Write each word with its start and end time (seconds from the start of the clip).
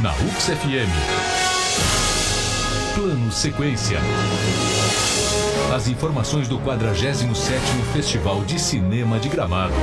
Na 0.00 0.12
UX 0.12 0.44
FM. 0.44 0.88
Plano 2.94 3.32
Sequência. 3.32 3.98
As 5.74 5.88
informações 5.88 6.46
do 6.46 6.60
47º 6.60 7.34
Festival 7.92 8.44
de 8.44 8.60
Cinema 8.60 9.18
de 9.18 9.28
Gramado. 9.28 9.74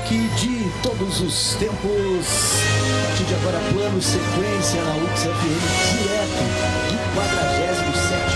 Rock 0.00 0.16
de 0.16 0.70
todos 0.82 1.20
os 1.20 1.54
tempos. 1.54 1.80
A 1.82 3.06
partir 3.06 3.24
de 3.24 3.34
agora, 3.34 3.58
plano 3.72 4.00
sequência 4.00 4.82
na 4.82 4.96
UX 4.96 5.20
FM, 5.20 5.64
direto 6.02 6.42
do 6.88 6.96
47 7.14 8.30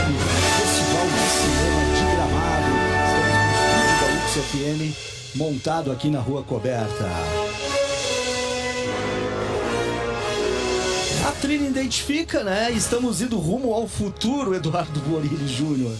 Festival 0.60 1.06
de 1.06 1.24
Cinema 1.40 1.82
de 1.94 2.04
Gramado. 2.14 2.70
Estamos 3.14 3.36
no 3.36 3.48
estúdio 3.56 3.96
da 4.00 4.06
UX 4.24 4.28
FM, 4.50 5.36
montado 5.36 5.92
aqui 5.92 6.08
na 6.10 6.20
Rua 6.20 6.42
Coberta. 6.42 7.10
A 11.26 11.32
trilha 11.40 11.66
identifica, 11.66 12.44
né? 12.44 12.70
Estamos 12.72 13.22
indo 13.22 13.38
rumo 13.38 13.72
ao 13.72 13.88
futuro, 13.88 14.54
Eduardo 14.54 15.00
Borini 15.00 15.48
Júnior. 15.48 15.94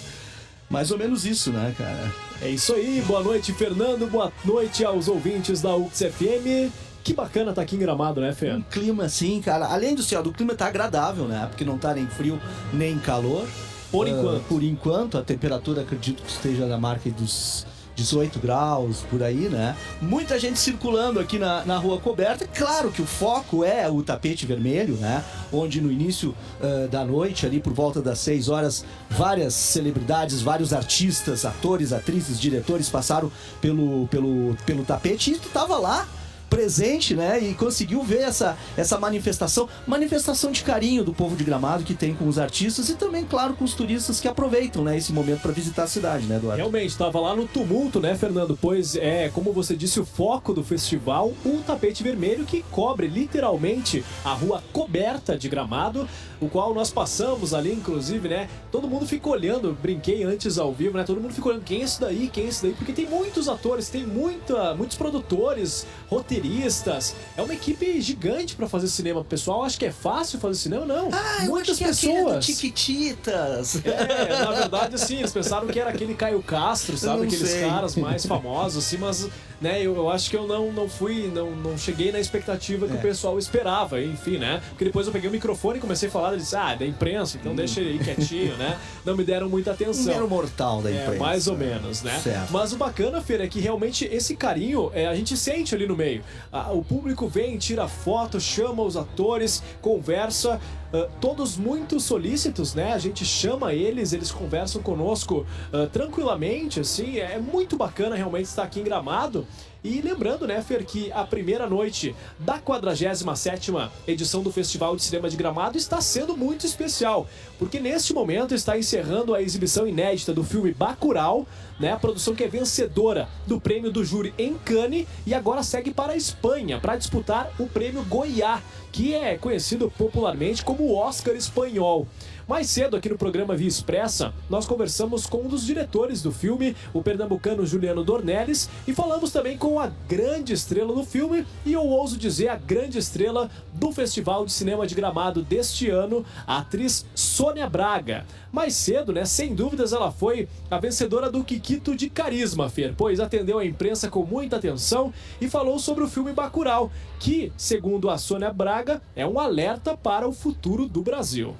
Mais 0.69 0.91
ou 0.91 0.99
menos 0.99 1.25
isso, 1.25 1.51
né, 1.51 1.75
cara? 1.77 2.13
É 2.43 2.49
isso 2.49 2.75
aí, 2.75 3.03
boa 3.07 3.23
noite, 3.23 3.53
Fernando, 3.53 4.11
boa 4.11 4.33
noite 4.45 4.85
aos 4.85 5.09
ouvintes 5.09 5.61
da 5.61 5.77
UX 5.77 5.99
FM. 5.99 6.73
Que 7.03 7.13
bacana 7.13 7.53
tá 7.53 7.61
aqui 7.61 7.77
em 7.77 7.79
Gramado, 7.79 8.21
né, 8.21 8.33
Fê? 8.33 8.51
Um 8.53 8.63
clima 8.63 9.05
assim, 9.05 9.41
cara. 9.41 9.67
Além 9.67 9.95
do 9.95 10.03
céu, 10.03 10.23
do 10.23 10.33
clima 10.33 10.55
tá 10.55 10.67
agradável, 10.67 11.27
né? 11.27 11.47
Porque 11.49 11.65
não 11.65 11.77
tá 11.77 11.93
nem 11.93 12.07
frio 12.07 12.41
nem 12.73 12.99
calor. 12.99 13.47
Por 13.93 14.07
uh, 14.07 14.09
enquanto. 14.09 14.43
Por 14.45 14.63
enquanto, 14.63 15.19
a 15.19 15.23
temperatura 15.23 15.83
acredito 15.83 16.23
que 16.23 16.31
esteja 16.31 16.67
na 16.67 16.79
marca 16.79 17.11
dos 17.11 17.67
18 17.95 18.39
graus, 18.39 19.05
por 19.11 19.23
aí, 19.23 19.49
né? 19.49 19.77
Muita 20.01 20.39
gente 20.39 20.59
circulando 20.59 21.21
aqui 21.21 21.39
na, 21.39 21.65
na 21.65 21.79
rua 21.79 21.99
coberta. 21.99 22.47
Claro 22.47 22.91
que 22.91 23.01
o 23.01 23.07
foco 23.07 23.65
é 23.65 23.89
o 23.89 24.03
tapete 24.03 24.47
vermelho, 24.47 24.95
né? 24.97 25.25
Onde 25.53 25.81
no 25.81 25.91
início 25.91 26.35
uh, 26.61 26.89
da 26.89 27.05
noite, 27.05 27.47
ali 27.47 27.61
por 27.61 27.73
volta 27.73 28.03
das 28.03 28.19
6 28.21 28.49
horas, 28.49 28.85
várias 29.11 29.55
celebridades, 29.55 30.41
vários 30.43 30.73
artistas, 30.73 31.45
atores, 31.45 31.93
atrizes, 31.93 32.41
diretores 32.41 32.89
passaram 32.89 33.31
pelo, 33.61 34.09
pelo, 34.09 34.57
pelo 34.67 34.85
tapete 34.85 35.33
e 35.33 35.39
tu 35.39 35.49
tava 35.49 35.77
lá 35.79 36.07
presente, 36.55 37.17
né? 37.17 37.41
E 37.41 37.53
conseguiu 37.53 38.01
ver 38.05 38.21
essa, 38.21 38.57
essa 38.77 38.97
manifestação, 38.97 39.69
manifestação 39.89 40.53
de 40.53 40.63
carinho 40.63 41.03
do 41.03 41.13
povo 41.13 41.35
de 41.35 41.43
Gramado 41.43 41.83
que 41.83 41.95
tem 41.95 42.15
com 42.15 42.29
os 42.29 42.39
artistas 42.39 42.89
e 42.89 42.95
também, 42.95 43.25
claro, 43.25 43.55
com 43.55 43.65
os 43.65 43.75
turistas 43.75 44.21
que 44.21 44.29
aproveitam, 44.29 44.85
né, 44.85 44.97
esse 44.97 45.13
momento 45.13 45.41
para 45.41 45.51
visitar 45.51 45.83
a 45.83 45.87
cidade, 45.89 46.27
né, 46.27 46.37
Eduardo? 46.37 46.59
Realmente, 46.59 46.91
estava 46.91 47.19
lá 47.19 47.35
no 47.35 47.45
tumulto, 47.49 47.99
né, 47.99 48.15
Fernando? 48.15 48.57
Pois 48.61 48.95
é, 48.95 49.31
como 49.31 49.53
você 49.53 49.75
disse, 49.75 49.99
o 49.99 50.07
foco 50.07 50.55
do 50.55 50.63
festival, 50.63 51.33
um 51.45 51.61
tapete 51.61 52.05
vermelho 52.05 52.45
que 52.45 52.65
cobre 52.71 53.09
literalmente 53.09 54.05
a 54.25 54.33
rua 54.33 54.63
coberta 54.73 55.37
de 55.37 55.49
Gramado, 55.49 56.09
o 56.41 56.49
qual 56.49 56.73
nós 56.73 56.91
passamos 56.91 57.53
ali, 57.53 57.73
inclusive, 57.73 58.29
né? 58.29 58.49
Todo 58.71 58.87
mundo 58.87 59.07
fica 59.07 59.29
olhando, 59.29 59.77
brinquei 59.81 60.23
antes 60.23 60.57
ao 60.59 60.73
vivo, 60.73 60.97
né? 60.97 61.03
Todo 61.03 61.21
mundo 61.21 61.35
fica 61.35 61.49
olhando 61.49 61.65
quem 61.65 61.81
é 61.81 61.85
esse 61.85 62.01
daí, 62.01 62.31
quem 62.33 62.45
é 62.45 62.49
esse 62.49 62.63
daí, 62.63 62.75
porque 62.75 62.93
tem 62.93 63.07
muitos 63.07 63.49
atores, 63.49 63.89
tem 63.89 64.07
muita, 64.07 64.75
muitos 64.75 64.97
produtores, 64.97 65.87
roteiristas 66.09 66.44
roteiristas. 66.45 67.15
É 67.37 67.43
uma 67.43 67.55
equipe 67.55 68.01
gigante 68.01 68.55
para 68.55 68.69
fazer 68.69 68.89
cinema. 68.89 69.21
O 69.21 69.25
pessoal 69.25 69.65
acha 69.65 69.79
que 69.79 69.87
é 69.87 69.93
fácil 69.93 70.39
fazer 70.39 70.59
cinema, 70.59 70.85
não. 70.85 71.09
Ah, 71.13 71.45
Muitas 71.45 71.81
eu 71.81 71.89
acho 71.89 72.01
pessoas. 72.01 72.45
Que 72.47 72.53
é 72.53 72.55
Tiquititas. 72.55 73.77
É, 73.85 74.45
na 74.45 74.53
verdade, 74.53 74.95
assim, 74.95 75.19
eles 75.19 75.33
pensaram 75.33 75.67
que 75.67 75.79
era 75.79 75.91
aquele 75.91 76.15
Caio 76.15 76.43
Castro, 76.43 76.97
sabe? 76.97 77.27
Aqueles 77.27 77.49
sei. 77.49 77.69
caras 77.69 77.97
mais 77.97 78.27
famosos, 78.27 78.85
assim, 78.85 78.99
mas 78.99 79.29
né, 79.65 79.81
eu, 79.81 79.97
eu, 79.97 80.11
acho 80.11 80.29
que 80.29 80.37
eu 80.37 80.47
não, 80.47 80.71
não 80.71 80.87
fui, 80.87 81.31
não, 81.35 81.51
não 81.53 81.79
cheguei 81.79 82.13
na 82.13 82.21
expectativa 82.21 82.87
que 82.87 82.93
é. 82.93 82.97
o 82.97 83.01
pessoal 83.01 83.39
esperava, 83.39 83.99
enfim, 84.03 84.37
né? 84.37 84.61
Porque 84.69 84.85
depois 84.85 85.07
eu 85.07 85.13
peguei 85.13 85.31
o 85.31 85.33
microfone 85.33 85.79
e 85.79 85.81
comecei 85.81 86.11
a 86.11 86.13
falar, 86.13 86.33
eles 86.33 86.43
disse, 86.43 86.57
ah, 86.57 86.73
é 86.73 86.77
da 86.77 86.87
imprensa, 86.87 87.39
então 87.41 87.53
hum. 87.53 87.57
deixa 87.57 87.81
ele 87.81 87.99
quietinho, 87.99 88.55
né? 88.59 88.79
Não 89.07 89.17
me 89.17 89.25
deram 89.25 89.49
muita 89.49 89.71
atenção. 89.71 90.13
Mero 90.13 90.29
mortal 90.29 90.83
da 90.83 90.91
é, 90.91 90.93
imprensa. 90.93 91.15
É, 91.15 91.19
mais 91.19 91.49
ou 91.49 91.57
menos, 91.57 92.03
né? 92.03 92.21
Certo. 92.23 92.53
Mas 92.53 92.75
o 92.75 92.77
bacana, 92.77 93.23
Fer, 93.23 93.41
é 93.41 93.49
que 93.49 93.59
realmente 93.59 94.05
esse 94.05 94.37
carinho 94.37 94.91
é, 94.93 95.07
a 95.07 95.15
gente 95.15 95.35
sente 95.35 95.75
ali 95.75 95.87
no 95.87 95.97
meio. 95.97 96.23
o 96.71 96.85
público 96.85 97.27
vem, 97.27 97.57
tira 97.57 97.89
foto, 97.89 98.39
chama 98.39 98.83
os 98.83 98.99
atores, 98.99 99.63
conversa. 99.81 100.61
Uh, 100.95 101.11
todos 101.21 101.57
muito 101.57 101.99
solícitos, 101.99 102.73
né? 102.73 102.93
A 102.93 102.99
gente 102.99 103.25
chama 103.25 103.75
eles, 103.75 104.13
eles 104.13 104.31
conversam 104.31 104.81
conosco 104.81 105.45
uh, 105.73 105.89
tranquilamente, 105.89 106.79
assim. 106.79 107.19
É 107.19 107.37
muito 107.37 107.77
bacana 107.77 108.15
realmente 108.15 108.45
estar 108.45 108.63
aqui 108.63 108.79
em 108.79 108.85
Gramado. 108.85 109.45
E 109.85 110.01
lembrando, 110.01 110.47
né, 110.47 110.63
Fer, 110.63 110.83
que 110.87 111.13
a 111.13 111.25
primeira 111.25 111.69
noite 111.69 112.17
da 112.39 112.59
47ª 112.59 113.91
edição 114.09 114.43
do 114.43 114.51
Festival 114.51 114.97
de 114.97 115.03
Cinema 115.03 115.29
de 115.29 115.37
Gramado 115.37 115.77
está 115.77 116.01
sendo 116.01 116.35
muito 116.35 116.65
especial, 116.65 117.29
porque 117.59 117.79
neste 117.79 118.15
momento 118.15 118.55
está 118.55 118.79
encerrando 118.79 119.35
a 119.35 119.43
exibição 119.43 119.87
inédita 119.87 120.33
do 120.33 120.43
filme 120.43 120.73
Bacurau, 120.73 121.47
né, 121.79 121.93
a 121.93 121.99
produção 121.99 122.35
que 122.35 122.43
é 122.43 122.49
vencedora 122.49 123.29
do 123.47 123.61
prêmio 123.61 123.93
do 123.93 124.03
júri 124.03 124.33
em 124.39 124.55
Cannes 124.55 125.07
e 125.27 125.35
agora 125.35 125.63
segue 125.63 125.93
para 125.93 126.15
a 126.15 126.17
Espanha 126.17 126.81
para 126.81 126.97
disputar 126.97 127.51
o 127.59 127.67
prêmio 127.67 128.03
Goiá, 128.05 128.63
que 128.95 129.13
é 129.13 129.37
conhecido 129.37 129.91
popularmente 129.99 130.65
como 130.65 130.95
Oscar 130.95 131.35
espanhol. 131.35 132.07
Mais 132.47 132.71
cedo, 132.71 132.97
aqui 132.97 133.09
no 133.09 133.19
programa 133.19 133.57
Via 133.57 133.67
Expressa, 133.67 134.33
nós 134.49 134.67
conversamos 134.67 135.27
com 135.27 135.39
um 135.39 135.49
dos 135.49 135.67
diretores 135.67 136.23
do 136.23 136.31
filme, 136.31 136.77
o 136.93 137.03
pernambucano 137.03 137.67
Juliano 137.67 138.05
Dornelles, 138.05 138.71
e 138.87 138.95
falamos 138.95 139.33
também 139.33 139.59
com 139.59 139.81
a 139.81 139.91
grande 140.09 140.53
estrela 140.53 140.95
do 140.95 141.03
filme, 141.03 141.45
e 141.67 141.73
eu 141.73 141.83
ouso 141.83 142.17
dizer 142.17 142.51
a 142.51 142.57
grande 142.57 142.97
estrela 142.97 143.51
do 143.73 143.91
Festival 143.91 144.47
de 144.47 144.53
Cinema 144.53 144.87
de 144.87 144.95
Gramado 144.95 145.43
deste 145.43 145.91
ano, 145.91 146.25
a 146.47 146.59
atriz 146.59 147.05
Sônia 147.17 147.69
Braga. 147.69 148.25
Mais 148.55 148.77
cedo, 148.77 149.13
né, 149.13 149.25
sem 149.25 149.53
dúvidas, 149.53 149.93
ela 149.93 150.13
foi 150.13 150.49
a 150.71 150.79
vencedora 150.79 151.29
do 151.29 151.43
Kikito 151.43 151.93
de 151.93 152.09
Carisma, 152.09 152.71
Fer, 152.71 152.95
pois 152.97 153.19
atendeu 153.19 153.59
a 153.59 153.65
imprensa 153.65 154.09
com 154.09 154.23
muita 154.23 154.55
atenção 154.55 155.13
e 155.41 155.49
falou 155.49 155.77
sobre 155.81 156.05
o 156.05 156.09
filme 156.09 156.33
Bacurau, 156.33 156.89
que, 157.19 157.53
segundo 157.57 158.09
a 158.09 158.17
Sônia 158.17 158.53
Braga, 158.53 159.03
é 159.17 159.27
um 159.27 159.41
alerta 159.41 159.97
para 159.97 160.29
o 160.29 160.33
futuro 160.33 160.87
do 160.87 161.03
Brasil. 161.03 161.57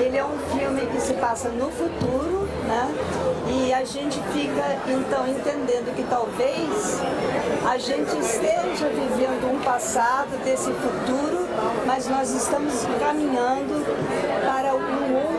Ele 0.00 0.16
é 0.16 0.24
um 0.24 0.38
filme 0.56 0.86
que 0.86 1.00
se 1.00 1.14
passa 1.14 1.48
no 1.48 1.68
futuro, 1.72 2.46
né? 2.68 2.94
E 3.48 3.72
a 3.72 3.84
gente 3.84 4.20
fica 4.32 4.78
então 4.86 5.26
entendendo 5.26 5.92
que 5.96 6.04
talvez 6.04 7.00
a 7.68 7.76
gente 7.76 8.16
esteja 8.18 8.88
vivendo 8.88 9.52
um 9.52 9.60
passado 9.64 10.40
desse 10.44 10.70
futuro, 10.70 11.48
mas 11.84 12.06
nós 12.06 12.30
estamos 12.30 12.84
caminhando 13.00 13.84
para 14.44 14.72
um 14.76 15.16
outro 15.16 15.35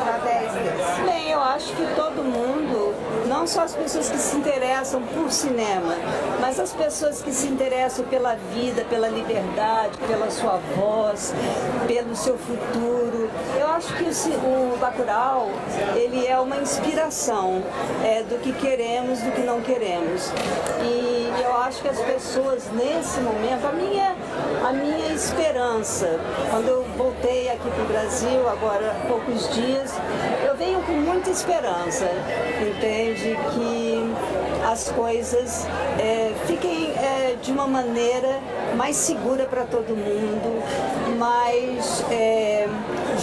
através 0.00 0.52
desse. 0.52 1.02
Bem, 1.02 1.30
eu 1.30 1.40
acho 1.40 1.72
que 1.74 1.86
todo 1.94 2.22
mundo 2.22 2.94
não 3.26 3.46
só 3.46 3.62
as 3.62 3.74
pessoas 3.74 4.08
que 4.08 4.18
se 4.18 4.36
interessam 4.36 5.02
por 5.02 5.30
cinema, 5.30 5.94
mas 6.40 6.58
as 6.60 6.72
pessoas 6.72 7.22
que 7.22 7.32
se 7.32 7.46
interessam 7.46 8.04
pela 8.06 8.34
vida, 8.54 8.84
pela 8.84 9.08
liberdade, 9.08 9.98
pela 10.06 10.30
sua 10.30 10.58
voz, 10.76 11.34
pelo 11.86 12.14
seu 12.14 12.38
futuro. 12.38 13.30
Eu 13.58 13.68
acho 13.68 13.92
que 13.94 14.04
o, 14.04 14.74
o 14.74 14.78
Bacurau, 14.78 15.50
ele 15.94 16.15
é 16.36 16.40
uma 16.40 16.58
inspiração 16.58 17.62
é, 18.04 18.22
do 18.22 18.38
que 18.40 18.52
queremos, 18.52 19.20
do 19.20 19.32
que 19.32 19.40
não 19.40 19.60
queremos. 19.62 20.30
E 20.82 21.32
eu 21.42 21.56
acho 21.62 21.80
que 21.80 21.88
as 21.88 21.98
pessoas 22.00 22.64
nesse 22.72 23.20
momento, 23.20 23.66
a 23.66 23.72
minha, 23.72 24.14
a 24.66 24.72
minha 24.72 25.14
esperança, 25.14 26.20
quando 26.50 26.68
eu 26.68 26.84
voltei 26.96 27.48
aqui 27.48 27.70
para 27.70 27.82
o 27.82 27.86
Brasil, 27.86 28.48
agora 28.48 28.90
há 28.92 29.08
poucos 29.08 29.48
dias, 29.54 29.94
eu 30.46 30.54
venho 30.56 30.82
com 30.82 30.92
muita 30.92 31.30
esperança, 31.30 32.06
entende? 32.60 33.16
de 33.16 33.34
que 33.34 34.14
as 34.70 34.90
coisas 34.90 35.66
é, 35.98 36.32
fiquem 36.46 36.92
é, 36.92 37.36
de 37.40 37.50
uma 37.50 37.66
maneira 37.66 38.40
mais 38.76 38.94
segura 38.96 39.44
para 39.44 39.64
todo 39.64 39.96
mundo, 39.96 40.62
mais 41.18 42.04
é, 42.10 42.68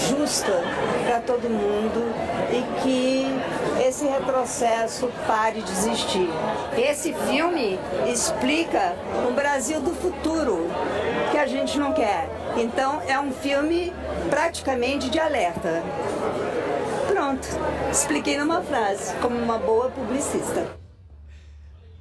justa 0.10 0.64
para 1.06 1.20
todo 1.20 1.50
mundo 1.50 2.14
e 2.54 2.82
que 2.82 3.26
esse 3.84 4.06
retrocesso 4.06 5.10
pare 5.26 5.62
de 5.62 5.72
existir. 5.72 6.30
Esse 6.78 7.14
filme 7.14 7.80
explica 8.08 8.96
um 9.28 9.34
Brasil 9.34 9.82
do 9.82 9.96
futuro 9.96 10.68
que 11.32 11.38
a 11.38 11.48
gente 11.48 11.80
não 11.80 11.94
quer. 11.94 12.30
Então 12.56 13.02
é 13.08 13.20
um 13.20 13.32
filme 13.32 13.92
praticamente 14.30 15.10
de 15.10 15.20
alerta. 15.20 15.82
Pronto, 17.08 17.48
expliquei 17.92 18.38
numa 18.38 18.62
frase, 18.62 19.16
como 19.16 19.36
uma 19.36 19.58
boa 19.58 19.90
publicista. 19.90 20.83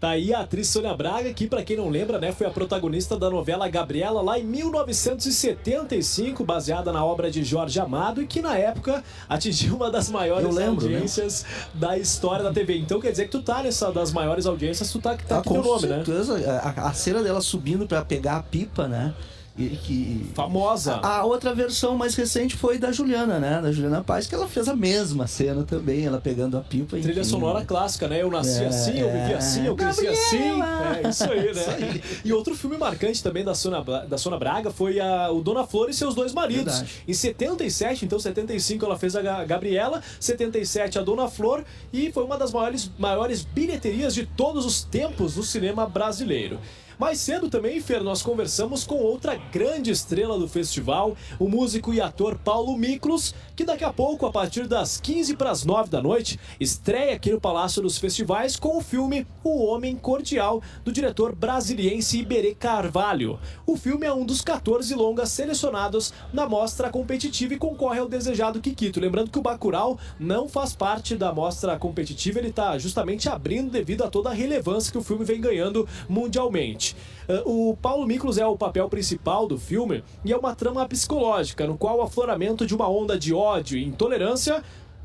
Tá 0.02 0.10
aí 0.10 0.34
a 0.34 0.40
atriz 0.40 0.66
Sônia 0.66 0.92
Braga, 0.96 1.32
que 1.32 1.46
para 1.46 1.62
quem 1.62 1.76
não 1.76 1.88
lembra, 1.88 2.18
né, 2.18 2.32
foi 2.32 2.44
a 2.44 2.50
protagonista 2.50 3.16
da 3.16 3.30
novela 3.30 3.68
Gabriela 3.68 4.20
lá 4.20 4.36
em 4.36 4.42
1975, 4.42 6.42
baseada 6.42 6.92
na 6.92 7.04
obra 7.04 7.30
de 7.30 7.44
Jorge 7.44 7.78
Amado 7.78 8.20
e 8.20 8.26
que 8.26 8.42
na 8.42 8.58
época 8.58 9.04
atingiu 9.28 9.76
uma 9.76 9.92
das 9.92 10.10
maiores 10.10 10.52
lembro, 10.52 10.88
né? 10.88 10.94
audiências 10.94 11.44
né? 11.44 11.50
da 11.74 11.96
história 11.96 12.42
da 12.42 12.52
TV. 12.52 12.78
Então 12.78 13.00
quer 13.00 13.12
dizer 13.12 13.26
que 13.26 13.30
tu 13.30 13.42
tá 13.42 13.62
nessa 13.62 13.92
das 13.92 14.10
maiores 14.10 14.44
audiências, 14.44 14.90
tu 14.90 14.98
tá, 14.98 15.16
tá 15.16 15.36
ah, 15.36 15.38
aqui 15.38 15.52
teu 15.52 15.62
nome, 15.62 15.86
certeza. 15.86 16.36
né? 16.36 16.48
A, 16.48 16.88
a 16.88 16.92
cena 16.92 17.22
dela 17.22 17.40
subindo 17.40 17.86
para 17.86 18.04
pegar 18.04 18.38
a 18.38 18.42
pipa, 18.42 18.88
né? 18.88 19.14
E, 19.56 19.68
que, 19.68 20.30
Famosa. 20.34 20.94
A, 21.02 21.24
outra 21.24 21.54
versão 21.54 21.94
mais 21.94 22.14
recente 22.14 22.56
foi 22.56 22.78
da 22.78 22.90
Juliana, 22.90 23.38
né? 23.38 23.60
Da 23.60 23.70
Juliana 23.70 24.02
Paz, 24.02 24.26
que 24.26 24.34
ela 24.34 24.48
fez 24.48 24.66
a 24.66 24.74
mesma 24.74 25.26
cena 25.26 25.62
também, 25.62 26.06
ela 26.06 26.18
pegando 26.18 26.56
a 26.56 26.60
pipa. 26.60 26.96
Trilha 26.96 27.20
enfim, 27.20 27.24
sonora 27.24 27.60
né? 27.60 27.66
clássica, 27.66 28.08
né? 28.08 28.22
Eu 28.22 28.30
nasci 28.30 28.62
é, 28.62 28.66
assim, 28.66 28.98
eu 28.98 29.12
vivi 29.12 29.34
assim, 29.34 29.66
eu 29.66 29.76
cresci 29.76 30.06
assim. 30.06 30.62
É 31.04 31.08
isso 31.08 31.24
aí, 31.24 31.44
né? 31.44 31.50
Isso 31.50 31.70
aí. 31.70 32.02
E 32.24 32.32
outro 32.32 32.54
filme 32.54 32.78
marcante 32.78 33.22
também 33.22 33.44
da 33.44 33.54
Sônia, 33.54 33.82
da 33.82 34.16
Sônia 34.16 34.38
Braga 34.38 34.70
foi 34.70 34.98
a, 34.98 35.30
o 35.30 35.42
Dona 35.42 35.66
Flor 35.66 35.90
e 35.90 35.94
seus 35.94 36.14
dois 36.14 36.32
maridos. 36.32 36.78
Verdade. 36.78 37.02
Em 37.06 37.12
77, 37.12 38.06
então 38.06 38.18
75 38.18 38.86
ela 38.86 38.98
fez 38.98 39.14
a 39.14 39.44
Gabriela, 39.44 40.02
77 40.18 40.98
a 40.98 41.02
Dona 41.02 41.28
Flor 41.28 41.62
e 41.92 42.10
foi 42.10 42.24
uma 42.24 42.38
das 42.38 42.52
maiores, 42.52 42.90
maiores 42.98 43.42
bilheterias 43.42 44.14
de 44.14 44.24
todos 44.24 44.64
os 44.64 44.82
tempos 44.82 45.34
do 45.34 45.42
cinema 45.42 45.86
brasileiro. 45.86 46.58
Mais 47.02 47.18
cedo 47.18 47.50
também, 47.50 47.80
Fer, 47.80 48.00
nós 48.00 48.22
conversamos 48.22 48.84
com 48.84 48.94
outra 48.94 49.34
grande 49.34 49.90
estrela 49.90 50.38
do 50.38 50.46
festival, 50.46 51.16
o 51.36 51.48
músico 51.48 51.92
e 51.92 52.00
ator 52.00 52.38
Paulo 52.38 52.78
Miklos, 52.78 53.34
que 53.56 53.64
daqui 53.64 53.82
a 53.82 53.92
pouco, 53.92 54.24
a 54.24 54.30
partir 54.30 54.68
das 54.68 55.00
15 55.00 55.34
para 55.34 55.50
as 55.50 55.64
9 55.64 55.90
da 55.90 56.00
noite, 56.00 56.38
estreia 56.60 57.16
aqui 57.16 57.32
no 57.32 57.40
Palácio 57.40 57.82
dos 57.82 57.98
Festivais 57.98 58.54
com 58.54 58.78
o 58.78 58.80
filme 58.80 59.26
O 59.42 59.64
Homem 59.64 59.96
Cordial, 59.96 60.62
do 60.84 60.92
diretor 60.92 61.34
brasiliense 61.34 62.20
Iberê 62.20 62.54
Carvalho. 62.54 63.36
O 63.66 63.76
filme 63.76 64.06
é 64.06 64.14
um 64.14 64.24
dos 64.24 64.40
14 64.40 64.94
longas 64.94 65.30
selecionados 65.30 66.14
na 66.32 66.48
mostra 66.48 66.88
competitiva 66.88 67.54
e 67.54 67.58
concorre 67.58 67.98
ao 67.98 68.08
desejado 68.08 68.60
Kikito. 68.60 69.00
Lembrando 69.00 69.32
que 69.32 69.40
o 69.40 69.42
Bacurau 69.42 69.98
não 70.20 70.48
faz 70.48 70.72
parte 70.72 71.16
da 71.16 71.32
mostra 71.32 71.76
competitiva, 71.76 72.38
ele 72.38 72.50
está 72.50 72.78
justamente 72.78 73.28
abrindo 73.28 73.72
devido 73.72 74.04
a 74.04 74.08
toda 74.08 74.30
a 74.30 74.32
relevância 74.32 74.92
que 74.92 74.98
o 74.98 75.02
filme 75.02 75.24
vem 75.24 75.40
ganhando 75.40 75.88
mundialmente. 76.08 76.91
Uh, 77.28 77.70
o 77.70 77.76
Paulo 77.76 78.06
Miklos 78.06 78.38
é 78.38 78.46
o 78.46 78.56
papel 78.56 78.88
principal 78.88 79.46
do 79.46 79.58
filme 79.58 80.02
e 80.24 80.32
é 80.32 80.36
uma 80.36 80.54
trama 80.54 80.86
psicológica 80.88 81.66
no 81.66 81.76
qual 81.76 81.98
o 81.98 82.02
afloramento 82.02 82.66
de 82.66 82.74
uma 82.74 82.88
onda 82.88 83.18
de 83.18 83.32
ódio 83.32 83.78
e 83.78 83.84
intolerância 83.84 84.62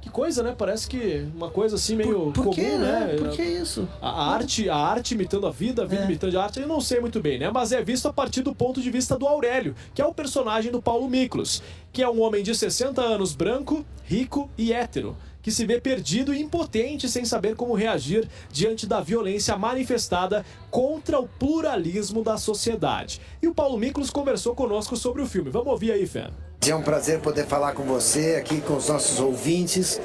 que 0.07 0.09
coisa, 0.09 0.41
né? 0.41 0.55
Parece 0.57 0.87
que 0.87 1.27
uma 1.35 1.49
coisa 1.49 1.75
assim 1.75 1.95
meio 1.95 2.31
por, 2.31 2.33
por 2.33 2.43
comum, 2.45 2.55
quê, 2.55 2.77
né? 2.77 3.07
né? 3.07 3.15
Por 3.17 3.29
que 3.31 3.41
isso? 3.41 3.87
A, 4.01 4.09
a 4.09 4.33
arte, 4.33 4.69
a 4.69 4.75
arte 4.75 5.13
imitando 5.13 5.45
a 5.45 5.51
vida, 5.51 5.83
a 5.83 5.85
vida 5.85 6.03
é. 6.03 6.05
imitando 6.05 6.39
a 6.39 6.43
arte, 6.43 6.59
eu 6.59 6.67
não 6.67 6.79
sei 6.79 6.99
muito 6.99 7.19
bem, 7.19 7.37
né? 7.37 7.51
Mas 7.51 7.71
é 7.71 7.83
visto 7.83 8.07
a 8.07 8.13
partir 8.13 8.41
do 8.41 8.55
ponto 8.55 8.81
de 8.81 8.89
vista 8.89 9.17
do 9.17 9.27
Aurélio, 9.27 9.75
que 9.93 10.01
é 10.01 10.05
o 10.05 10.13
personagem 10.13 10.71
do 10.71 10.81
Paulo 10.81 11.09
Miklos, 11.09 11.61
que 11.91 12.01
é 12.01 12.09
um 12.09 12.21
homem 12.21 12.41
de 12.41 12.55
60 12.55 13.01
anos 13.01 13.35
branco, 13.35 13.85
rico 14.05 14.49
e 14.57 14.71
hétero 14.71 15.15
que 15.47 15.51
se 15.53 15.65
vê 15.65 15.79
perdido 15.79 16.33
e 16.33 16.41
impotente 16.41 17.07
sem 17.07 17.23
saber 17.23 17.55
como 17.55 17.73
reagir 17.73 18.27
diante 18.51 18.85
da 18.85 18.99
violência 18.99 19.55
manifestada 19.57 20.45
contra 20.69 21.21
o 21.21 21.25
pluralismo 21.25 22.21
da 22.21 22.37
sociedade. 22.37 23.21
E 23.41 23.47
o 23.47 23.53
Paulo 23.55 23.77
Miklos 23.77 24.09
conversou 24.09 24.53
conosco 24.53 24.97
sobre 24.97 25.21
o 25.21 25.25
filme. 25.25 25.49
Vamos 25.49 25.69
ouvir 25.69 25.93
aí, 25.93 26.05
Fé. 26.05 26.29
É 26.69 26.75
um 26.75 26.81
prazer 26.81 27.19
poder 27.19 27.45
falar 27.45 27.71
com 27.71 27.83
você 27.83 28.35
aqui, 28.37 28.59
com 28.59 28.75
os 28.75 28.89
nossos 28.89 29.21
ouvintes. 29.21 30.01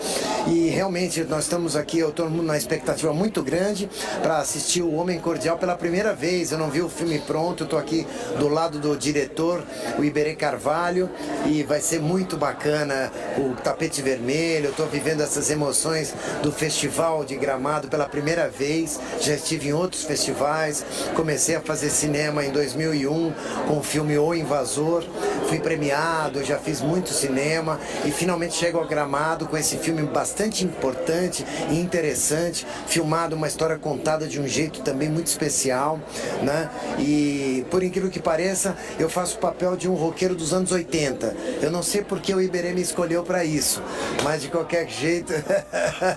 E 0.47 0.69
realmente 0.69 1.25
nós 1.25 1.45
estamos 1.45 1.75
aqui, 1.75 1.99
eu 1.99 2.11
estou 2.11 2.31
numa 2.31 2.57
expectativa 2.57 3.13
muito 3.13 3.43
grande 3.43 3.91
para 4.23 4.39
assistir 4.39 4.81
O 4.81 4.95
Homem 4.95 5.19
Cordial 5.19 5.59
pela 5.59 5.75
primeira 5.75 6.15
vez. 6.15 6.53
Eu 6.53 6.59
não 6.59 6.71
vi 6.71 6.81
o 6.81 6.89
filme 6.89 7.19
pronto, 7.19 7.65
estou 7.65 7.79
aqui 7.79 8.07
do 8.39 8.47
lado 8.47 8.79
do 8.79 8.97
diretor, 8.97 9.65
o 9.99 10.05
Iberê 10.05 10.37
Carvalho, 10.37 11.11
e 11.47 11.65
vai 11.65 11.81
ser 11.81 12.01
muito 12.01 12.37
bacana 12.37 13.11
o 13.39 13.57
tapete 13.57 14.01
vermelho. 14.01 14.71
Estou 14.71 14.87
vivendo 14.87 15.21
essas 15.21 15.51
emoções 15.51 16.15
do 16.45 16.53
Festival 16.53 17.25
de 17.25 17.35
Gramado 17.35 17.89
pela 17.89 18.09
primeira 18.09 18.49
vez. 18.49 19.01
Já 19.21 19.35
estive 19.35 19.71
em 19.71 19.73
outros 19.73 20.05
festivais, 20.05 20.85
comecei 21.17 21.57
a 21.57 21.61
fazer 21.61 21.91
cinema 21.91 22.45
em 22.45 22.53
2001 22.53 23.33
com 23.67 23.79
o 23.79 23.83
filme 23.83 24.17
O 24.17 24.33
Invasor, 24.33 25.03
fui 25.53 25.61
premiado 25.61 26.43
já 26.43 26.59
fiz 26.59 26.81
muito 26.81 27.11
cinema 27.11 27.79
e 28.07 28.11
finalmente 28.11 28.55
chego 28.55 28.79
ao 28.79 28.87
Gramado 28.87 29.47
com 29.47 29.55
esse 29.55 29.77
filme 29.77 30.03
bastante 30.03 30.65
importante 30.65 31.45
e 31.71 31.79
interessante, 31.79 32.67
filmado 32.87 33.37
uma 33.37 33.47
história 33.47 33.77
contada 33.79 34.27
de 34.27 34.41
um 34.41 34.49
jeito 34.49 34.81
também 34.81 35.11
muito 35.11 35.27
especial, 35.27 36.01
né? 36.43 36.71
E 36.99 37.67
por 37.71 37.83
incrível 37.83 38.09
que 38.09 38.19
pareça, 38.19 38.75
eu 38.99 39.11
faço 39.11 39.37
o 39.37 39.41
papel 39.41 39.77
de 39.77 39.91
um 39.91 39.95
roqueiro 39.95 40.35
dos 40.35 40.55
anos 40.55 40.73
80. 40.73 41.37
Eu 41.61 41.71
não 41.71 41.83
sei 41.83 42.03
porque 42.03 42.35
o 42.35 42.41
Iberê 42.41 42.73
me 42.73 42.81
escolheu 42.81 43.23
para 43.23 43.45
isso, 43.45 43.83
mas 44.25 44.41
de 44.41 44.49
qualquer 44.49 44.89
jeito, 44.89 45.35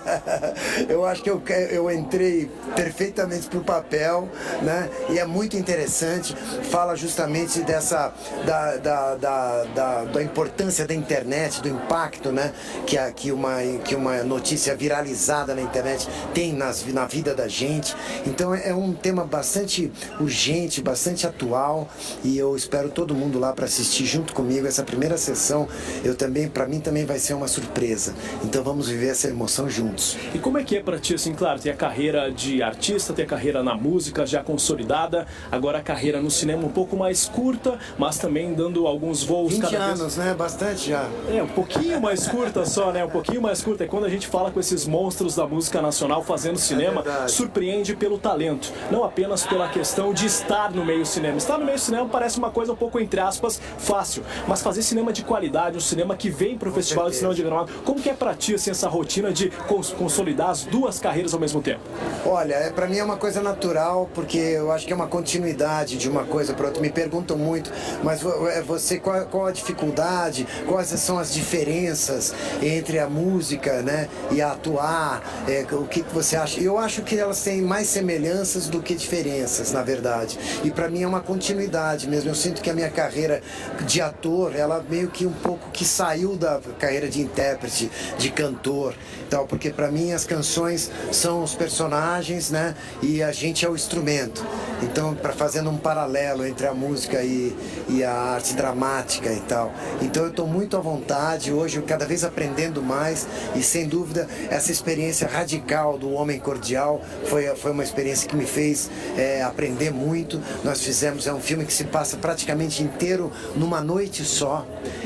eu 0.88 1.06
acho 1.06 1.22
que 1.22 1.30
eu, 1.30 1.44
eu 1.72 1.92
entrei 1.92 2.50
perfeitamente 2.74 3.48
pro 3.48 3.60
papel, 3.60 4.30
né? 4.62 4.90
E 5.10 5.20
é 5.20 5.26
muito 5.26 5.58
interessante, 5.58 6.34
fala 6.72 6.96
justamente 6.96 7.60
dessa 7.60 8.14
da, 8.46 8.78
da, 8.78 9.16
da, 9.26 9.64
da 9.74 10.06
da 10.06 10.24
importância 10.24 10.86
da 10.88 10.94
internet, 10.94 11.62
do 11.62 11.68
impacto 11.68 12.32
né, 12.32 12.54
que, 12.86 12.98
a, 12.98 13.12
que, 13.12 13.32
uma, 13.32 13.58
que 13.84 13.96
uma 13.96 14.24
notícia 14.24 14.76
viralizada 14.76 15.56
na 15.56 15.62
internet 15.62 16.08
tem 16.34 16.54
nas, 16.54 16.86
na 16.94 17.06
vida 17.06 17.34
da 17.34 17.48
gente. 17.48 17.96
Então 18.26 18.54
é, 18.54 18.70
é 18.70 18.76
um 18.76 18.94
tema 18.94 19.26
bastante 19.26 19.92
urgente, 20.20 20.82
bastante 20.82 21.26
atual 21.26 21.90
e 22.24 22.38
eu 22.38 22.56
espero 22.56 22.90
todo 22.90 23.16
mundo 23.16 23.40
lá 23.40 23.52
para 23.52 23.66
assistir 23.66 24.06
junto 24.06 24.34
comigo 24.34 24.68
essa 24.68 24.84
primeira 24.84 25.18
sessão. 25.18 25.68
Eu 26.04 26.16
também, 26.16 26.48
para 26.48 26.68
mim 26.68 26.80
também 26.80 27.06
vai 27.06 27.20
ser 27.20 27.34
uma 27.34 27.48
surpresa. 27.48 28.14
Então 28.44 28.64
vamos 28.64 28.88
viver 28.88 29.10
essa 29.10 29.28
emoção 29.28 29.70
juntos. 29.70 30.18
E 30.34 30.40
como 30.40 30.58
é 30.58 30.64
que 30.64 30.78
é 30.78 30.82
para 30.82 31.00
ti 31.00 31.16
assim, 31.16 31.34
claro, 31.34 31.60
tem 31.60 31.72
a 31.72 31.76
carreira 31.76 32.32
de 32.32 32.62
artista, 32.62 33.14
tem 33.14 33.26
a 33.26 33.28
carreira 33.28 33.64
na 33.64 33.76
música 33.76 34.26
já 34.26 34.44
consolidada, 34.44 35.26
agora 35.52 35.80
a 35.80 35.82
carreira 35.82 36.22
no 36.22 36.30
cinema 36.30 36.66
um 36.66 36.72
pouco 36.72 36.96
mais 36.96 37.26
curta, 37.26 37.78
mas 37.98 38.18
também 38.18 38.54
dando 38.54 38.88
alguns 39.06 39.24
voos 39.24 39.54
20 39.54 39.62
cada 39.62 39.78
anos 39.78 40.02
anos, 40.02 40.18
né? 40.18 40.34
Bastante 40.34 40.90
já. 40.90 41.08
É, 41.32 41.42
um 41.42 41.48
pouquinho 41.48 42.02
mais 42.02 42.28
curta 42.28 42.66
só, 42.66 42.92
né? 42.92 43.06
Um 43.06 43.10
pouquinho 43.10 43.42
mais 43.42 43.62
curta. 43.62 43.84
É 43.84 43.88
quando 43.88 44.06
a 44.06 44.10
gente 44.10 44.28
fala 44.28 44.50
com 44.50 44.60
esses 44.60 44.88
monstros 44.88 45.36
da 45.36 45.46
música 45.46 45.82
nacional 45.82 46.24
fazendo 46.24 46.58
cinema, 46.58 47.04
é 47.24 47.28
surpreende 47.28 47.96
pelo 47.96 48.18
talento. 48.18 48.74
Não 48.90 49.04
apenas 49.04 49.46
pela 49.46 49.70
questão 49.70 50.14
de 50.14 50.26
estar 50.26 50.72
no 50.72 50.84
meio 50.84 51.06
cinema. 51.06 51.38
Estar 51.38 51.58
no 51.58 51.66
meio 51.66 51.78
cinema 51.78 52.10
parece 52.10 52.40
uma 52.40 52.50
coisa 52.50 52.74
um 52.74 52.76
pouco, 52.76 53.00
entre 53.00 53.20
aspas, 53.20 53.62
fácil. 53.78 54.24
Mas 54.48 54.62
fazer 54.62 54.82
cinema 54.82 55.14
de 55.14 55.24
qualidade, 55.24 55.78
um 55.78 55.82
cinema 55.82 56.16
que 56.16 56.30
vem 56.30 56.58
pro 56.58 56.72
com 56.72 56.76
Festival 56.76 57.06
certeza. 57.06 57.12
de 57.12 57.18
Cinema 57.18 57.36
de 57.36 57.44
Gramado, 57.44 57.84
como 57.84 58.02
que 58.02 58.10
é 58.10 58.14
pra 58.14 58.34
ti, 58.34 58.56
assim, 58.56 58.72
essa 58.72 58.90
rotina 58.90 59.32
de 59.32 59.50
cons 59.68 59.92
consolidar 59.92 60.50
as 60.50 60.64
duas 60.64 61.00
carreiras 61.00 61.34
ao 61.34 61.40
mesmo 61.40 61.62
tempo? 61.62 61.82
Olha, 62.26 62.56
é, 62.56 62.70
pra 62.72 62.88
mim 62.88 62.98
é 62.98 63.04
uma 63.04 63.18
coisa 63.18 63.42
natural, 63.42 64.10
porque 64.14 64.38
eu 64.38 64.72
acho 64.72 64.86
que 64.86 64.92
é 64.92 64.96
uma 64.96 65.08
continuidade 65.08 65.98
de 65.98 66.10
uma 66.10 66.24
coisa 66.24 66.54
para 66.54 66.68
outra. 66.68 66.82
Me 66.82 66.90
perguntam 66.90 67.38
muito, 67.38 67.72
mas 68.04 68.24
é, 68.26 68.62
você, 68.96 69.00
qual, 69.00 69.26
qual 69.26 69.48
a 69.48 69.52
dificuldade, 69.52 70.48
quais 70.68 70.88
são 70.88 71.18
as 71.18 71.34
diferenças 71.34 72.34
entre 72.62 73.00
a 73.00 73.10
música 73.10 73.82
né, 73.82 74.08
e 74.32 74.42
a 74.42 74.52
atuar, 74.52 75.22
é, 75.48 75.66
o 75.72 75.86
que 75.86 76.02
você 76.14 76.36
acha? 76.36 76.60
Eu 76.60 76.78
acho 76.78 77.02
que 77.02 77.18
elas 77.18 77.42
têm 77.42 77.62
mais 77.62 77.88
semelhanças 77.88 78.68
do 78.68 78.82
que 78.82 78.96
diferenças, 78.96 79.72
na 79.72 79.82
verdade. 79.82 80.38
E 80.64 80.72
para 80.72 80.90
mim 80.90 81.04
é 81.04 81.08
uma 81.08 81.22
continuidade 81.22 82.08
mesmo. 82.08 82.30
Eu 82.30 82.36
sinto 82.36 82.62
que 82.62 82.70
a 82.70 82.74
minha 82.74 82.90
carreira 82.90 83.42
de 83.86 84.02
ator, 84.02 84.56
ela 84.56 84.84
meio 84.88 85.10
que 85.10 85.26
um 85.26 85.34
pouco 85.34 85.70
que 85.72 85.86
saiu 85.86 86.36
da 86.36 86.60
carreira 86.80 87.08
de 87.08 87.22
intérprete, 87.22 87.92
de 88.18 88.30
cantor, 88.32 88.96
tal, 89.30 89.46
porque 89.46 89.70
para 89.70 89.92
mim 89.92 90.12
as 90.12 90.26
canções 90.26 90.92
são 91.12 91.44
os 91.44 91.56
personagens, 91.56 92.52
né? 92.52 92.76
E 93.02 93.22
a 93.22 93.32
gente 93.32 93.66
é 93.66 93.70
o 93.70 93.76
instrumento. 93.76 94.46
Então, 94.82 95.16
para 95.16 95.34
fazendo 95.34 95.70
um 95.70 95.78
paralelo 95.78 96.46
entre 96.46 96.68
a 96.68 96.74
música 96.74 97.24
e, 97.24 97.56
e 97.90 98.04
a 98.04 98.12
arte 98.12 98.54
dramática 98.54 98.85
e 99.34 99.40
tal. 99.42 99.74
Então 100.02 100.24
eu 100.24 100.30
estou 100.30 100.48
muito 100.48 100.78
à 100.78 100.80
vontade 100.80 101.52
hoje, 101.52 101.82
cada 101.82 102.06
vez 102.06 102.24
aprendendo 102.24 102.82
mais 102.82 103.28
e 103.56 103.64
sem 103.64 103.88
dúvida 103.88 104.28
essa 104.50 104.72
experiência 104.72 105.28
radical 105.28 105.98
do 105.98 106.12
Homem 106.12 106.40
Cordial 106.40 107.02
foi, 107.26 107.48
foi 107.56 107.72
uma 107.72 107.84
experiência 107.84 108.28
que 108.28 108.36
me 108.36 108.46
fez 108.46 108.90
é, 109.18 109.42
aprender 109.42 109.92
muito. 109.92 110.42
Nós 110.64 110.84
fizemos, 110.84 111.28
é 111.28 111.34
um 111.34 111.42
filme 111.42 111.66
que 111.66 111.74
se 111.74 111.86
passa 111.86 112.18
praticamente 112.18 112.84
inteiro 112.84 113.32
numa 113.56 113.82
noite 113.82 114.24
só 114.24 114.66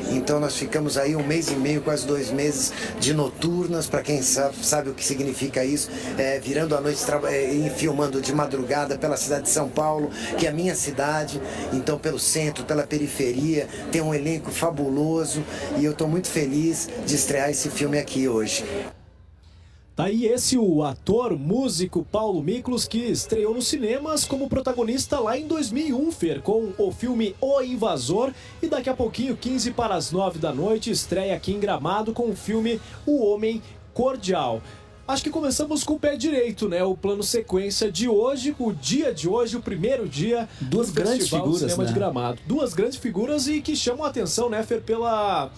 Então 0.10 0.40
nós 0.40 0.56
ficamos 0.56 0.98
aí 0.98 1.16
um 1.16 1.26
mês 1.26 1.50
e 1.50 1.56
meio, 1.56 1.82
quase 1.82 2.06
dois 2.06 2.32
meses 2.32 2.72
de 3.00 3.14
noturnas, 3.14 3.88
para 3.88 4.02
quem 4.02 4.22
sabe, 4.22 4.56
sabe, 4.64 4.90
o 4.90 4.94
que 4.94 5.06
significa 5.06 5.64
isso, 5.64 5.90
é, 6.18 6.40
virando 6.40 6.76
a 6.76 6.82
noite 6.82 7.04
é, 7.28 7.54
e 7.54 7.70
filmando 7.70 8.22
de 8.22 8.34
madrugada 8.34 8.98
pela 8.98 9.18
cidade 9.18 9.44
de 9.44 9.50
São 9.50 9.70
Paulo, 9.70 10.10
que 10.38 10.46
é 10.46 10.50
a 10.50 10.54
minha 10.54 10.76
cidade, 10.76 11.42
então 11.74 11.98
pelo 11.98 12.20
centro, 12.20 12.64
pela 12.64 12.86
periferia, 12.86 13.68
tem 13.92 14.02
um 14.02 14.14
elenco 14.14 14.52
fabuloso. 14.52 15.44
E 15.78 15.86
eu 15.86 15.92
estou 15.92 16.08
muito 16.08 16.28
feliz 16.28 16.90
de 17.06 17.16
estrear 17.16 17.50
esse 17.50 17.70
filme 17.70 17.98
aqui 17.98 18.28
hoje. 18.28 18.64
Tá 20.00 20.06
aí 20.06 20.28
esse 20.28 20.58
o 20.58 20.82
ator, 20.82 21.38
músico 21.38 22.08
Paulo 22.10 22.42
Miklos, 22.42 22.88
que 22.88 23.00
estreou 23.00 23.54
nos 23.54 23.68
cinemas 23.68 24.24
como 24.24 24.48
protagonista 24.48 25.20
lá 25.20 25.38
em 25.38 25.46
2001, 25.46 26.12
Fer, 26.14 26.42
com 26.42 26.72
o 26.78 26.90
filme 26.90 27.36
O 27.42 27.62
Invasor. 27.62 28.32
E 28.64 28.68
daqui 28.68 28.90
a 28.90 28.94
pouquinho, 28.94 29.36
15 29.36 29.72
para 29.72 29.96
as 29.96 30.10
9 30.10 30.40
da 30.40 30.54
noite, 30.54 30.90
estreia 30.90 31.36
aqui 31.36 31.52
em 31.52 31.60
Gramado 31.60 32.14
com 32.14 32.30
o 32.30 32.34
filme 32.34 32.80
O 33.06 33.26
Homem 33.26 33.62
Cordial. 33.94 34.62
Acho 35.06 35.22
que 35.22 35.30
começamos 35.30 35.84
com 35.84 35.96
o 35.96 36.00
pé 36.00 36.16
direito, 36.16 36.70
né? 36.70 36.82
O 36.82 36.96
plano 36.96 37.22
sequência 37.22 37.92
de 37.92 38.08
hoje, 38.08 38.56
o 38.58 38.72
dia 38.72 39.14
de 39.14 39.28
hoje, 39.28 39.58
o 39.58 39.62
primeiro 39.62 40.08
dia 40.08 40.48
Duas 40.62 40.92
grandes 40.92 41.28
figuras, 41.28 41.60
Cinema 41.60 41.84
né? 41.84 41.90
de 41.90 41.94
Gramado. 41.94 42.40
Duas 42.48 42.74
grandes 42.74 42.98
figuras 42.98 43.50
e 43.50 43.60
que 43.60 43.76
chamam 43.76 44.06
a 44.06 44.08
atenção, 44.08 44.50
né, 44.50 44.64
Fer, 44.64 44.82
pela 44.82 45.52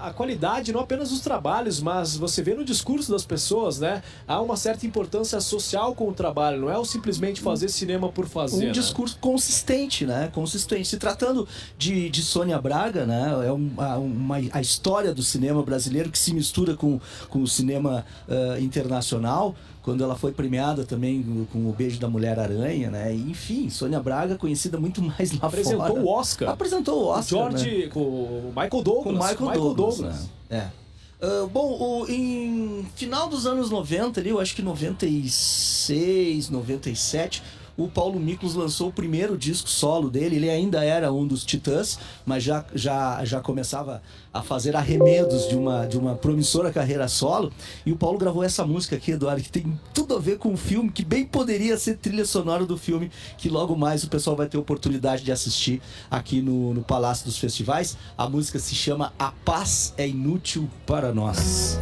a 0.00 0.12
qualidade 0.12 0.72
não 0.72 0.80
apenas 0.80 1.10
dos 1.10 1.20
trabalhos, 1.20 1.80
mas 1.80 2.16
você 2.16 2.42
vê 2.42 2.54
no 2.54 2.64
discurso 2.64 3.10
das 3.10 3.24
pessoas, 3.24 3.80
né? 3.80 4.02
Há 4.26 4.40
uma 4.40 4.56
certa 4.56 4.86
importância 4.86 5.40
social 5.40 5.94
com 5.94 6.08
o 6.08 6.12
trabalho, 6.12 6.60
não 6.60 6.70
é 6.70 6.78
o 6.78 6.84
simplesmente 6.84 7.40
fazer 7.40 7.68
cinema 7.68 8.08
por 8.08 8.26
fazer. 8.26 8.64
Um 8.64 8.66
né? 8.66 8.70
discurso 8.72 9.18
consistente, 9.20 10.06
né? 10.06 10.30
Consistente. 10.32 10.86
Se 10.86 10.96
tratando 10.96 11.46
de, 11.76 12.08
de 12.08 12.22
Sônia 12.22 12.58
Braga, 12.60 13.04
né? 13.04 13.46
É 13.46 13.52
uma, 13.52 13.96
uma, 13.96 14.36
a 14.52 14.60
história 14.60 15.12
do 15.12 15.22
cinema 15.22 15.62
brasileiro 15.62 16.10
que 16.10 16.18
se 16.18 16.32
mistura 16.32 16.76
com, 16.76 17.00
com 17.28 17.42
o 17.42 17.48
cinema 17.48 18.04
uh, 18.28 18.62
internacional 18.62 19.54
quando 19.88 20.04
ela 20.04 20.16
foi 20.16 20.32
premiada 20.32 20.84
também 20.84 21.46
com 21.50 21.66
o 21.66 21.72
Beijo 21.72 21.98
da 21.98 22.08
Mulher 22.08 22.38
Aranha, 22.38 22.90
né? 22.90 23.14
Enfim, 23.14 23.70
Sônia 23.70 23.98
Braga, 23.98 24.36
conhecida 24.36 24.78
muito 24.78 25.00
mais 25.00 25.32
lá 25.32 25.48
Apresentou 25.48 25.86
fora. 25.86 26.00
o 26.00 26.08
Oscar. 26.08 26.48
Apresentou 26.50 27.04
o 27.04 27.06
Oscar. 27.06 27.22
O 27.22 27.50
George, 27.50 27.78
né? 27.78 27.86
com 27.86 28.00
o 28.00 28.52
Michael 28.54 28.82
Douglas. 28.82 29.04
Com 29.04 29.12
Michael, 29.12 29.47
Michael 29.48 29.74
Douglas. 29.74 29.96
Douglas. 29.98 30.30
Né? 30.48 30.70
É. 30.72 31.26
Uh, 31.26 31.48
bom, 31.48 31.76
o, 31.80 32.06
em 32.08 32.86
final 32.94 33.28
dos 33.28 33.44
anos 33.44 33.70
90 33.70 34.20
ali, 34.20 34.30
eu 34.30 34.38
acho 34.38 34.54
que 34.54 34.62
96, 34.62 36.48
97, 36.48 37.42
o 37.78 37.88
Paulo 37.88 38.18
Miklos 38.18 38.56
lançou 38.56 38.88
o 38.88 38.92
primeiro 38.92 39.38
disco 39.38 39.70
solo 39.70 40.10
dele. 40.10 40.34
Ele 40.34 40.50
ainda 40.50 40.84
era 40.84 41.12
um 41.12 41.24
dos 41.24 41.44
Titãs, 41.44 41.96
mas 42.26 42.42
já, 42.42 42.64
já, 42.74 43.24
já 43.24 43.40
começava 43.40 44.02
a 44.34 44.42
fazer 44.42 44.74
arremedos 44.74 45.48
de 45.48 45.56
uma, 45.56 45.86
de 45.86 45.96
uma 45.96 46.16
promissora 46.16 46.72
carreira 46.72 47.06
solo. 47.06 47.52
E 47.86 47.92
o 47.92 47.96
Paulo 47.96 48.18
gravou 48.18 48.42
essa 48.42 48.66
música 48.66 48.96
aqui, 48.96 49.12
Eduardo, 49.12 49.40
que 49.42 49.52
tem 49.52 49.78
tudo 49.94 50.16
a 50.16 50.18
ver 50.18 50.38
com 50.38 50.52
o 50.52 50.56
filme, 50.56 50.90
que 50.90 51.04
bem 51.04 51.24
poderia 51.24 51.78
ser 51.78 51.96
trilha 51.96 52.24
sonora 52.24 52.66
do 52.66 52.76
filme, 52.76 53.12
que 53.38 53.48
logo 53.48 53.76
mais 53.76 54.02
o 54.02 54.08
pessoal 54.08 54.34
vai 54.34 54.48
ter 54.48 54.58
oportunidade 54.58 55.22
de 55.22 55.30
assistir 55.30 55.80
aqui 56.10 56.42
no, 56.42 56.74
no 56.74 56.82
Palácio 56.82 57.26
dos 57.26 57.38
Festivais. 57.38 57.96
A 58.18 58.28
música 58.28 58.58
se 58.58 58.74
chama 58.74 59.12
A 59.16 59.30
Paz 59.30 59.94
é 59.96 60.08
Inútil 60.08 60.68
para 60.84 61.12
Nós. 61.12 61.78